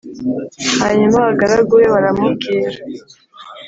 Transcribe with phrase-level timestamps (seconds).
[0.83, 2.69] Hanyuma abagaragu be baramubwira